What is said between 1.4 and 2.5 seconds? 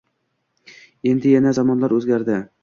zamonlar o‘zgardi